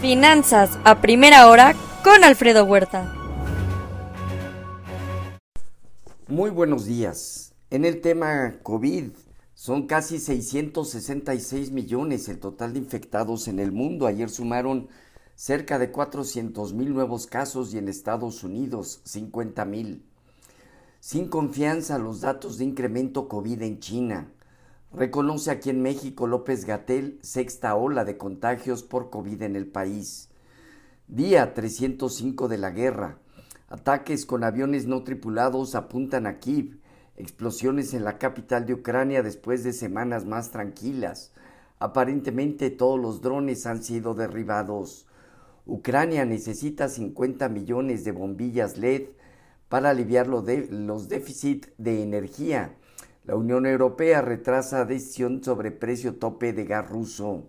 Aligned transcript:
Finanzas 0.00 0.78
a 0.84 1.00
primera 1.00 1.48
hora 1.48 1.74
con 2.04 2.22
Alfredo 2.22 2.64
Huerta. 2.66 3.14
Muy 6.28 6.50
buenos 6.50 6.84
días. 6.84 7.54
En 7.70 7.86
el 7.86 8.02
tema 8.02 8.56
COVID, 8.62 9.04
son 9.54 9.86
casi 9.86 10.18
666 10.18 11.70
millones 11.70 12.28
el 12.28 12.38
total 12.38 12.74
de 12.74 12.80
infectados 12.80 13.48
en 13.48 13.58
el 13.58 13.72
mundo. 13.72 14.06
Ayer 14.06 14.28
sumaron 14.28 14.88
cerca 15.34 15.78
de 15.78 15.90
400 15.90 16.74
mil 16.74 16.92
nuevos 16.92 17.26
casos 17.26 17.72
y 17.72 17.78
en 17.78 17.88
Estados 17.88 18.44
Unidos 18.44 19.00
50 19.04 19.64
mil. 19.64 20.04
Sin 21.00 21.28
confianza 21.28 21.96
los 21.96 22.20
datos 22.20 22.58
de 22.58 22.64
incremento 22.64 23.28
COVID 23.28 23.62
en 23.62 23.80
China. 23.80 24.30
Reconoce 24.96 25.50
aquí 25.50 25.68
en 25.68 25.82
México 25.82 26.26
López 26.26 26.64
Gatel 26.64 27.18
sexta 27.20 27.74
ola 27.74 28.06
de 28.06 28.16
contagios 28.16 28.82
por 28.82 29.10
COVID 29.10 29.42
en 29.42 29.54
el 29.54 29.66
país. 29.66 30.30
Día 31.06 31.52
305 31.52 32.48
de 32.48 32.56
la 32.56 32.70
guerra. 32.70 33.18
Ataques 33.68 34.24
con 34.24 34.42
aviones 34.42 34.86
no 34.86 35.04
tripulados 35.04 35.74
apuntan 35.74 36.26
a 36.26 36.38
Kiev. 36.38 36.78
Explosiones 37.18 37.92
en 37.92 38.04
la 38.04 38.16
capital 38.16 38.64
de 38.64 38.72
Ucrania 38.72 39.22
después 39.22 39.64
de 39.64 39.74
semanas 39.74 40.24
más 40.24 40.50
tranquilas. 40.50 41.34
Aparentemente 41.78 42.70
todos 42.70 42.98
los 42.98 43.20
drones 43.20 43.66
han 43.66 43.82
sido 43.82 44.14
derribados. 44.14 45.06
Ucrania 45.66 46.24
necesita 46.24 46.88
50 46.88 47.50
millones 47.50 48.02
de 48.04 48.12
bombillas 48.12 48.78
LED 48.78 49.08
para 49.68 49.90
aliviar 49.90 50.26
los 50.26 51.08
déficits 51.10 51.68
de 51.76 52.02
energía 52.02 52.74
la 53.26 53.34
Unión 53.34 53.66
Europea 53.66 54.22
retrasa 54.22 54.84
decisión 54.84 55.42
sobre 55.42 55.72
precio 55.72 56.14
tope 56.14 56.52
de 56.52 56.64
gas 56.64 56.88
ruso. 56.88 57.48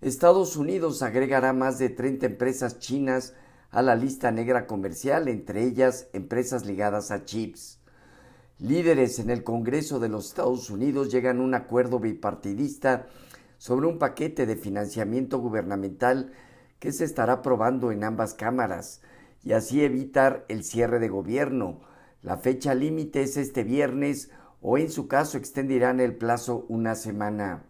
Estados 0.00 0.56
Unidos 0.56 1.02
agregará 1.02 1.52
más 1.52 1.78
de 1.78 1.90
30 1.90 2.24
empresas 2.24 2.78
chinas 2.78 3.34
a 3.70 3.82
la 3.82 3.94
lista 3.94 4.30
negra 4.30 4.66
comercial, 4.66 5.28
entre 5.28 5.64
ellas 5.64 6.08
empresas 6.14 6.64
ligadas 6.64 7.10
a 7.10 7.26
chips. 7.26 7.80
Líderes 8.58 9.18
en 9.18 9.28
el 9.28 9.44
Congreso 9.44 10.00
de 10.00 10.08
los 10.08 10.28
Estados 10.28 10.70
Unidos 10.70 11.12
llegan 11.12 11.40
a 11.40 11.42
un 11.42 11.54
acuerdo 11.54 12.00
bipartidista 12.00 13.06
sobre 13.58 13.86
un 13.86 13.98
paquete 13.98 14.46
de 14.46 14.56
financiamiento 14.56 15.38
gubernamental 15.38 16.32
que 16.78 16.92
se 16.92 17.04
estará 17.04 17.34
aprobando 17.34 17.92
en 17.92 18.04
ambas 18.04 18.32
cámaras 18.32 19.02
y 19.44 19.52
así 19.52 19.84
evitar 19.84 20.46
el 20.48 20.64
cierre 20.64 20.98
de 20.98 21.08
gobierno. 21.08 21.80
La 22.22 22.38
fecha 22.38 22.74
límite 22.74 23.22
es 23.22 23.36
este 23.36 23.64
viernes 23.64 24.30
o 24.60 24.78
en 24.78 24.90
su 24.90 25.08
caso 25.08 25.38
extenderán 25.38 26.00
el 26.00 26.14
plazo 26.16 26.66
una 26.68 26.94
semana. 26.94 27.64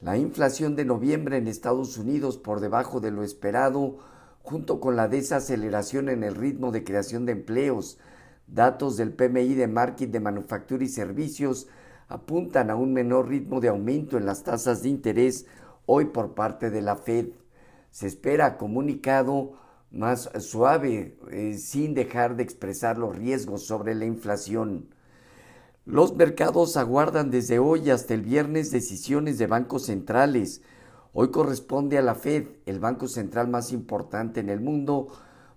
La 0.00 0.16
inflación 0.16 0.76
de 0.76 0.84
noviembre 0.84 1.36
en 1.36 1.46
Estados 1.46 1.98
Unidos 1.98 2.38
por 2.38 2.60
debajo 2.60 3.00
de 3.00 3.10
lo 3.10 3.22
esperado, 3.22 3.98
junto 4.42 4.80
con 4.80 4.96
la 4.96 5.08
desaceleración 5.08 6.08
en 6.08 6.24
el 6.24 6.34
ritmo 6.34 6.72
de 6.72 6.84
creación 6.84 7.26
de 7.26 7.32
empleos, 7.32 7.98
datos 8.46 8.96
del 8.96 9.12
PMI 9.12 9.54
de 9.54 9.66
Market 9.66 10.10
de 10.10 10.20
Manufactura 10.20 10.84
y 10.84 10.88
Servicios 10.88 11.68
apuntan 12.08 12.70
a 12.70 12.76
un 12.76 12.92
menor 12.92 13.28
ritmo 13.28 13.60
de 13.60 13.68
aumento 13.68 14.18
en 14.18 14.26
las 14.26 14.42
tasas 14.42 14.82
de 14.82 14.88
interés 14.88 15.46
hoy 15.86 16.06
por 16.06 16.34
parte 16.34 16.70
de 16.70 16.82
la 16.82 16.96
Fed. 16.96 17.28
Se 17.90 18.06
espera 18.06 18.56
comunicado 18.56 19.52
más 19.90 20.30
suave, 20.38 21.18
eh, 21.30 21.54
sin 21.58 21.94
dejar 21.94 22.36
de 22.36 22.42
expresar 22.42 22.98
los 22.98 23.16
riesgos 23.16 23.66
sobre 23.66 23.94
la 23.94 24.06
inflación. 24.06 24.88
Los 25.86 26.14
mercados 26.14 26.76
aguardan 26.76 27.30
desde 27.30 27.58
hoy 27.58 27.88
hasta 27.88 28.12
el 28.12 28.20
viernes 28.20 28.70
decisiones 28.70 29.38
de 29.38 29.46
bancos 29.46 29.86
centrales. 29.86 30.60
Hoy 31.14 31.30
corresponde 31.30 31.96
a 31.96 32.02
la 32.02 32.14
Fed, 32.14 32.48
el 32.66 32.80
banco 32.80 33.08
central 33.08 33.48
más 33.48 33.72
importante 33.72 34.40
en 34.40 34.50
el 34.50 34.60
mundo, 34.60 35.08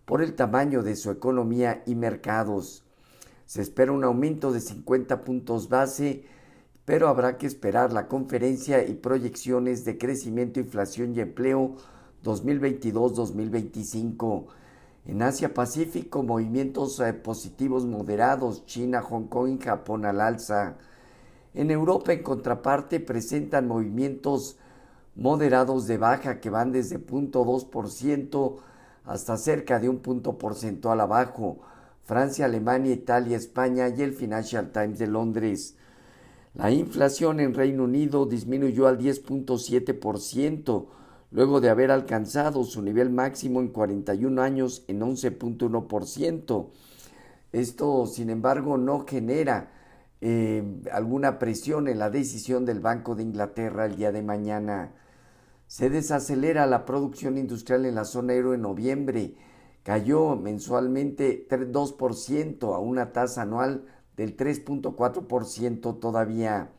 por 0.05 0.21
el 0.21 0.33
tamaño 0.33 0.81
de 0.81 0.95
su 0.95 1.11
economía 1.11 1.83
y 1.85 1.95
mercados. 1.95 2.85
Se 3.45 3.61
espera 3.61 3.91
un 3.91 4.06
aumento 4.06 4.53
de 4.53 4.61
50 4.61 5.25
puntos 5.25 5.67
base, 5.67 6.23
pero 6.85 7.09
habrá 7.09 7.38
que 7.38 7.45
esperar 7.45 7.91
la 7.91 8.07
conferencia 8.07 8.88
y 8.88 8.94
proyecciones 8.94 9.84
de 9.84 9.97
crecimiento, 9.97 10.61
inflación 10.61 11.13
y 11.16 11.19
empleo 11.19 11.75
2022-2025. 12.23 14.45
En 15.06 15.22
Asia 15.22 15.53
Pacífico, 15.53 16.24
movimientos 16.24 17.00
eh, 17.02 17.14
positivos 17.14 17.86
moderados, 17.86 18.66
China, 18.66 19.02
Hong 19.02 19.28
Kong 19.28 19.59
y 19.59 19.64
Japón 19.64 20.06
al 20.06 20.22
alza. 20.22 20.75
En 21.53 21.72
Europa, 21.72 22.14
en 22.14 22.24
contraparte, 22.24 23.02
presentan 23.02 23.68
movimientos 23.68 24.58
moderados 25.16 25.88
de 25.88 25.97
baja 25.97 26.40
que 26.40 26.50
van 26.50 26.72
desde 26.72 27.06
0.2% 27.06 28.56
hasta 29.06 29.38
cerca 29.38 29.80
de 29.80 29.90
un 29.90 30.00
punto 30.00 30.38
porcentual 30.38 31.02
abajo. 31.02 31.59
Francia, 32.06 32.46
Alemania, 32.46 32.94
Italia, 32.94 33.38
España 33.38 33.90
y 33.90 34.02
el 34.02 34.14
Financial 34.14 34.72
Times 34.72 35.00
de 35.00 35.08
Londres. 35.08 35.75
La 36.53 36.72
inflación 36.72 37.40
en 37.40 37.53
Reino 37.53 37.84
Unido 37.84 38.25
disminuyó 38.25 38.88
al 38.88 39.00
10.7%, 39.00 40.85
luego 41.33 41.59
de 41.61 41.69
haber 41.69 41.91
alcanzado 41.91 42.63
su 42.63 42.81
nivel 42.83 43.09
máximo 43.09 43.59
en 43.59 43.69
41 43.69 44.41
años 44.41 44.85
en 44.88 45.01
11.1%. 45.01 46.67
Esto, 47.51 48.05
sin 48.05 48.29
embargo, 48.29 48.77
no 48.77 49.05
genera 49.07 49.72
eh, 50.22 50.63
alguna 50.91 51.39
presión 51.39 51.88
en 51.88 51.97
la 51.97 52.11
decisión 52.11 52.66
del 52.66 52.79
Banco 52.79 53.16
de 53.16 53.23
Inglaterra 53.23 53.88
el 53.88 53.95
día 53.95 54.11
de 54.11 54.22
mañana. 54.22 54.93
Se 55.66 55.89
desacelera 55.89 56.67
la 56.67 56.85
producción 56.85 57.39
industrial 57.39 57.85
en 57.85 57.95
la 57.95 58.05
zona 58.05 58.33
euro 58.33 58.53
en 58.53 58.61
noviembre. 58.61 59.35
Cayó 59.81 60.35
mensualmente 60.35 61.47
2% 61.49 62.75
a 62.75 62.77
una 62.77 63.11
tasa 63.11 63.41
anual 63.41 63.85
del 64.16 64.38
3.4% 64.38 65.99
todavía. 65.99 66.69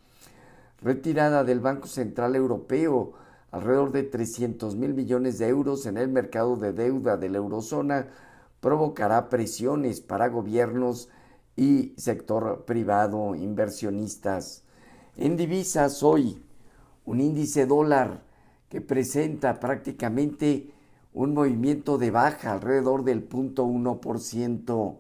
Retirada 0.81 1.43
del 1.43 1.59
Banco 1.59 1.89
Central 1.89 2.37
Europeo 2.37 3.15
alrededor 3.55 3.93
de 3.93 4.03
300 4.03 4.75
mil 4.75 4.95
millones 4.95 5.39
de 5.39 5.47
euros 5.47 5.87
en 5.87 5.97
el 5.97 6.09
mercado 6.09 6.57
de 6.57 6.73
deuda 6.73 7.17
de 7.17 7.29
la 7.29 7.39
eurozona 7.39 8.09
provocará 8.59 9.29
presiones 9.29 10.01
para 10.01 10.29
gobiernos 10.29 11.09
y 11.55 11.95
sector 11.97 12.65
privado, 12.65 13.37
inversionistas. 13.37 14.65
En 15.17 15.37
divisas 15.37 16.03
hoy, 16.03 16.43
un 17.05 17.21
índice 17.21 17.67
dólar 17.67 18.25
que 18.69 18.81
presenta 18.81 19.61
prácticamente 19.61 20.73
un 21.13 21.33
movimiento 21.33 21.97
de 21.97 22.11
baja 22.11 22.55
alrededor 22.55 23.05
del 23.05 23.29
0.1%. 23.29 24.97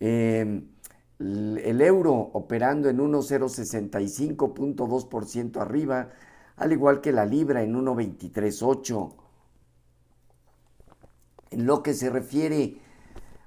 Eh, 0.00 0.62
el 1.18 1.80
euro 1.82 2.14
operando 2.32 2.88
en 2.88 3.00
1,065.2% 3.00 5.60
arriba, 5.60 6.08
al 6.56 6.72
igual 6.72 7.00
que 7.00 7.12
la 7.12 7.26
libra 7.26 7.62
en 7.62 7.74
1.23.8. 7.74 9.14
En 11.50 11.66
lo 11.66 11.82
que 11.82 11.94
se 11.94 12.10
refiere 12.10 12.78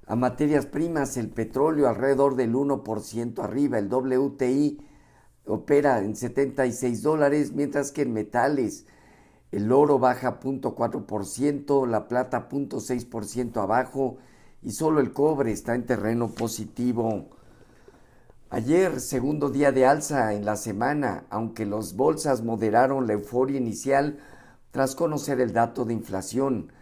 a 0.06 0.16
materias 0.16 0.66
primas, 0.66 1.16
el 1.16 1.28
petróleo 1.28 1.88
alrededor 1.88 2.34
del 2.34 2.54
1% 2.54 3.38
arriba, 3.42 3.78
el 3.78 3.92
WTI 3.92 4.80
opera 5.46 5.98
en 6.00 6.16
76 6.16 7.02
dólares, 7.02 7.52
mientras 7.52 7.92
que 7.92 8.02
en 8.02 8.12
metales 8.12 8.86
el 9.52 9.70
oro 9.72 9.98
baja 9.98 10.40
0.4%, 10.40 11.86
la 11.86 12.06
plata 12.08 12.48
0.6% 12.48 13.60
abajo 13.62 14.18
y 14.62 14.72
solo 14.72 15.00
el 15.00 15.12
cobre 15.12 15.52
está 15.52 15.74
en 15.74 15.86
terreno 15.86 16.30
positivo. 16.30 17.30
Ayer, 18.52 18.98
segundo 18.98 19.48
día 19.48 19.70
de 19.70 19.86
alza 19.86 20.34
en 20.34 20.44
la 20.44 20.56
semana, 20.56 21.22
aunque 21.30 21.64
las 21.64 21.94
bolsas 21.94 22.42
moderaron 22.42 23.06
la 23.06 23.12
euforia 23.12 23.56
inicial 23.56 24.18
tras 24.72 24.96
conocer 24.96 25.40
el 25.40 25.52
dato 25.52 25.84
de 25.84 25.94
inflación, 25.94 26.72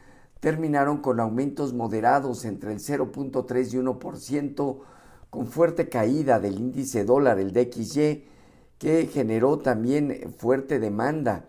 terminaron 0.41 1.03
con 1.03 1.21
aumentos 1.21 1.75
moderados 1.75 2.47
entre 2.47 2.73
el 2.73 2.79
0.3 2.79 3.75
y 3.75 3.77
1%, 3.77 4.79
con 5.29 5.47
fuerte 5.47 5.91
caída 5.91 6.41
del 6.41 6.59
índice 6.59 7.05
dólar, 7.05 7.39
el 7.39 7.53
DXY, 7.53 8.25
que 8.79 9.07
generó 9.13 9.59
también 9.59 10.35
fuerte 10.39 10.79
demanda 10.79 11.45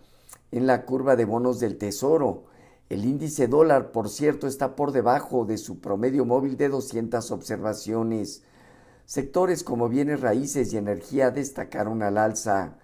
en 0.51 0.67
la 0.67 0.83
curva 0.83 1.15
de 1.15 1.23
bonos 1.23 1.61
del 1.61 1.77
Tesoro. 1.77 2.43
El 2.89 3.05
índice 3.05 3.47
dólar, 3.47 3.93
por 3.93 4.09
cierto, 4.09 4.47
está 4.47 4.75
por 4.75 4.91
debajo 4.91 5.45
de 5.45 5.57
su 5.57 5.79
promedio 5.79 6.25
móvil 6.25 6.57
de 6.57 6.67
200 6.67 7.31
observaciones. 7.31 8.43
Sectores 9.09 9.63
como 9.63 9.89
bienes 9.89 10.21
raíces 10.21 10.71
y 10.71 10.77
energía 10.77 11.31
destacaron 11.31 12.03
al 12.03 12.15
alza. 12.15 12.75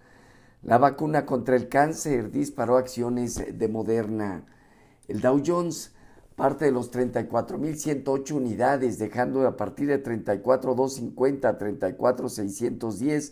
La 0.64 0.80
vacuna 0.80 1.24
contra 1.24 1.56
el 1.56 1.70
cáncer 1.70 2.32
disparó 2.32 2.78
acciones 2.78 3.40
de 3.60 3.68
Moderna. 3.68 4.44
El 5.08 5.22
Dow 5.22 5.44
Jones 5.46 5.92
parte 6.36 6.66
de 6.66 6.72
los 6.72 6.92
34.108 6.92 8.32
unidades, 8.32 8.98
dejando 8.98 9.46
a 9.46 9.56
partir 9.56 9.88
de 9.88 10.04
34.250 10.04 11.46
a 11.46 11.60
34.610 11.60 13.32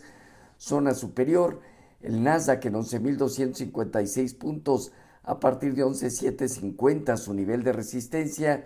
zona 0.56 0.94
superior. 0.94 1.58
El 2.00 2.22
Nasdaq 2.22 2.66
en 2.66 2.74
11.256 2.74 4.38
puntos 4.38 4.92
a 5.24 5.40
partir 5.40 5.74
de 5.74 5.84
11.750 5.84 7.16
su 7.16 7.34
nivel 7.34 7.64
de 7.64 7.72
resistencia 7.72 8.64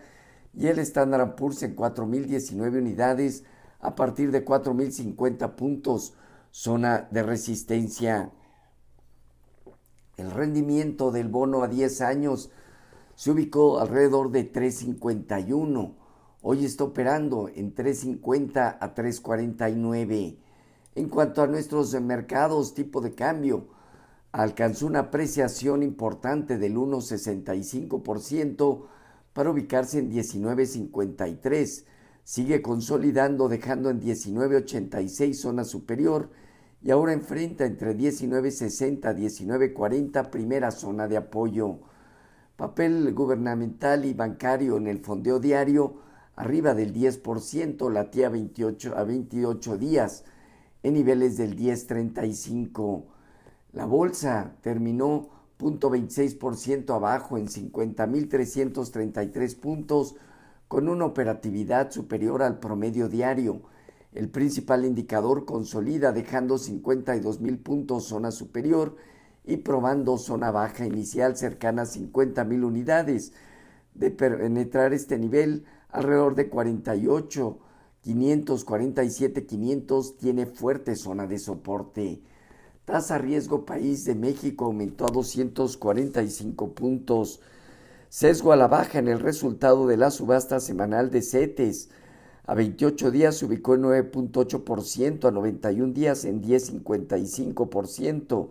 y 0.54 0.66
el 0.66 0.80
Standard 0.80 1.34
Poor's 1.34 1.62
en 1.62 1.74
4.019 1.74 2.76
unidades 2.76 3.44
a 3.80 3.94
partir 3.94 4.30
de 4.30 4.44
4.050 4.44 5.54
puntos, 5.54 6.14
zona 6.50 7.08
de 7.10 7.22
resistencia. 7.22 8.32
El 10.16 10.30
rendimiento 10.30 11.12
del 11.12 11.28
bono 11.28 11.62
a 11.62 11.68
10 11.68 12.00
años 12.00 12.50
se 13.14 13.30
ubicó 13.30 13.78
alrededor 13.78 14.30
de 14.30 14.52
3.51. 14.52 15.94
Hoy 16.42 16.64
está 16.64 16.84
operando 16.84 17.48
en 17.54 17.74
3.50 17.74 18.78
a 18.80 18.94
3.49. 18.94 20.38
En 20.94 21.08
cuanto 21.08 21.42
a 21.42 21.46
nuestros 21.46 21.92
mercados, 22.00 22.74
tipo 22.74 23.00
de 23.00 23.14
cambio, 23.14 23.68
alcanzó 24.32 24.86
una 24.86 24.98
apreciación 25.00 25.82
importante 25.82 26.58
del 26.58 26.76
1,65% 26.76 28.86
para 29.32 29.50
ubicarse 29.50 30.00
en 30.00 30.10
19,53. 30.10 31.84
Sigue 32.28 32.60
consolidando 32.60 33.48
dejando 33.48 33.88
en 33.88 34.02
19,86 34.02 35.32
zona 35.32 35.64
superior 35.64 36.28
y 36.82 36.90
ahora 36.90 37.14
enfrenta 37.14 37.64
entre 37.64 37.96
19,60 37.96 39.18
y 39.18 39.46
19,40 39.46 40.28
primera 40.28 40.70
zona 40.70 41.08
de 41.08 41.16
apoyo. 41.16 41.78
Papel 42.54 43.14
gubernamental 43.14 44.04
y 44.04 44.12
bancario 44.12 44.76
en 44.76 44.88
el 44.88 44.98
fondeo 44.98 45.40
diario 45.40 46.02
arriba 46.36 46.74
del 46.74 46.92
10%, 46.92 47.90
latía 47.90 48.28
28 48.28 48.94
a 48.94 49.04
28 49.04 49.78
días 49.78 50.24
en 50.82 50.92
niveles 50.92 51.38
del 51.38 51.56
10.35. 51.56 53.04
La 53.72 53.86
bolsa 53.86 54.54
terminó 54.60 55.30
0.26% 55.58 56.94
abajo 56.94 57.38
en 57.38 57.48
50.333 57.48 59.58
puntos 59.58 60.16
con 60.68 60.88
una 60.88 61.06
operatividad 61.06 61.90
superior 61.90 62.42
al 62.42 62.58
promedio 62.60 63.08
diario. 63.08 63.62
El 64.12 64.28
principal 64.28 64.84
indicador 64.84 65.44
consolida 65.44 66.12
dejando 66.12 66.56
52.000 66.56 67.62
puntos 67.62 68.04
zona 68.04 68.30
superior 68.30 68.96
y 69.44 69.56
probando 69.58 70.18
zona 70.18 70.50
baja 70.50 70.86
inicial 70.86 71.36
cercana 71.36 71.82
a 71.82 71.86
50.000 71.86 72.64
unidades. 72.64 73.32
De 73.94 74.10
penetrar 74.10 74.92
este 74.92 75.18
nivel, 75.18 75.64
alrededor 75.88 76.34
de 76.34 76.48
48, 76.48 77.58
547, 78.02 79.46
500 79.46 80.16
tiene 80.18 80.46
fuerte 80.46 80.94
zona 80.94 81.26
de 81.26 81.38
soporte. 81.38 82.22
Tasa 82.84 83.18
riesgo 83.18 83.64
país 83.66 84.04
de 84.04 84.14
México 84.14 84.66
aumentó 84.66 85.06
a 85.06 85.10
245 85.10 86.74
puntos. 86.74 87.40
Sesgo 88.08 88.52
a 88.52 88.56
la 88.56 88.68
baja 88.68 88.98
en 88.98 89.08
el 89.08 89.20
resultado 89.20 89.86
de 89.86 89.98
la 89.98 90.10
subasta 90.10 90.60
semanal 90.60 91.10
de 91.10 91.20
CETES. 91.22 91.90
A 92.46 92.54
28 92.54 93.10
días 93.10 93.36
se 93.36 93.44
ubicó 93.44 93.74
en 93.74 93.82
9.8%, 93.82 95.28
a 95.28 95.30
91 95.30 95.92
días 95.92 96.24
en 96.24 96.42
10.55%, 96.42 98.48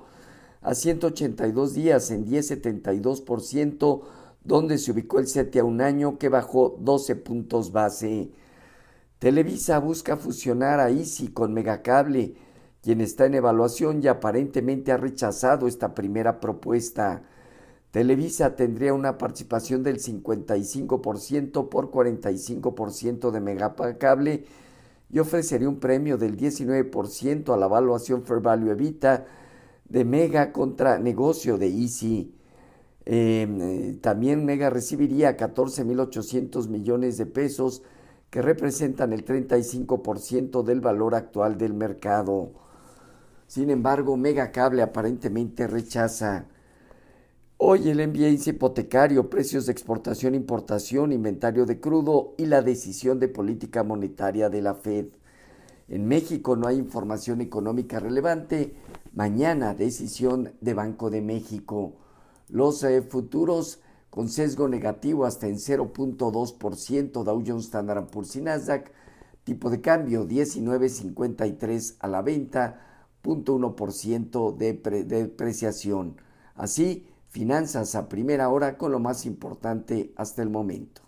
a 0.61 0.75
182 0.75 1.73
días 1.73 2.11
en 2.11 2.27
10.72%, 2.27 4.01
donde 4.43 4.77
se 4.77 4.91
ubicó 4.91 5.17
el 5.19 5.27
CETE 5.27 5.59
a 5.59 5.63
un 5.63 5.81
año 5.81 6.19
que 6.19 6.29
bajó 6.29 6.77
12 6.79 7.15
puntos 7.15 7.71
base. 7.71 8.29
Televisa 9.17 9.79
busca 9.79 10.17
fusionar 10.17 10.79
a 10.79 10.91
Easy 10.91 11.29
con 11.29 11.51
Megacable 11.53 12.35
quien 12.83 13.01
está 13.01 13.25
en 13.25 13.33
evaluación 13.33 14.03
y 14.03 14.07
aparentemente 14.07 14.91
ha 14.91 14.97
rechazado 14.97 15.67
esta 15.67 15.93
primera 15.93 16.39
propuesta. 16.39 17.23
Televisa 17.97 18.55
tendría 18.55 18.93
una 18.93 19.17
participación 19.17 19.81
del 19.81 19.97
55% 19.97 21.67
por 21.67 21.89
45% 21.89 23.31
de 23.31 23.39
Megacable 23.39 24.45
y 25.09 25.17
ofrecería 25.17 25.67
un 25.67 25.79
premio 25.79 26.15
del 26.15 26.37
19% 26.37 27.51
a 27.51 27.57
la 27.57 27.65
evaluación 27.65 28.21
Fair 28.21 28.39
Value 28.39 28.69
Evita 28.69 29.25
de 29.89 30.05
Mega 30.05 30.51
contra 30.51 30.99
negocio 30.99 31.57
de 31.57 31.69
Easy. 31.69 32.35
Em, 33.03 33.61
eh, 33.61 33.97
también 33.99 34.45
Mega 34.45 34.69
recibiría 34.69 35.35
14.800 35.35 36.67
millones 36.67 37.17
de 37.17 37.25
pesos 37.25 37.81
que 38.29 38.43
representan 38.43 39.11
el 39.11 39.25
35% 39.25 40.61
del 40.61 40.81
valor 40.81 41.15
actual 41.15 41.57
del 41.57 41.73
mercado. 41.73 42.51
Sin 43.47 43.71
embargo, 43.71 44.17
Megacable 44.17 44.83
aparentemente 44.83 45.65
rechaza. 45.65 46.45
Hoy 47.59 47.89
el 47.89 47.99
envío 48.01 48.29
hipotecario, 48.29 49.31
precios 49.31 49.65
de 49.65 49.71
exportación, 49.71 50.35
importación, 50.35 51.11
inventario 51.11 51.65
de 51.65 51.79
crudo 51.79 52.35
y 52.37 52.45
la 52.45 52.61
decisión 52.61 53.19
de 53.19 53.29
política 53.29 53.83
monetaria 53.83 54.47
de 54.47 54.61
la 54.61 54.75
Fed. 54.75 55.07
En 55.87 56.07
México 56.07 56.55
no 56.55 56.67
hay 56.67 56.77
información 56.77 57.41
económica 57.41 57.99
relevante. 57.99 58.75
Mañana 59.11 59.73
decisión 59.73 60.53
de 60.61 60.75
Banco 60.75 61.09
de 61.09 61.23
México. 61.23 61.93
Los 62.47 62.83
eh, 62.83 63.01
futuros 63.01 63.79
con 64.11 64.29
sesgo 64.29 64.67
negativo 64.67 65.25
hasta 65.25 65.47
en 65.47 65.55
0.2%, 65.55 67.23
Dow 67.23 67.43
Jones 67.43 67.65
Standard 67.65 68.05
Poor's 68.05 68.35
y 68.35 68.41
Nasdaq. 68.41 68.91
Tipo 69.43 69.71
de 69.71 69.81
cambio 69.81 70.27
19.53 70.27 71.95
a 72.01 72.07
la 72.07 72.21
venta 72.21 73.07
0.1% 73.23 74.55
de 74.55 74.73
depreciación. 75.05 76.17
Así, 76.53 77.07
finanzas 77.29 77.95
a 77.95 78.09
primera 78.09 78.49
hora 78.49 78.77
con 78.77 78.91
lo 78.91 78.99
más 78.99 79.25
importante 79.25 80.13
hasta 80.15 80.41
el 80.41 80.49
momento. 80.49 81.06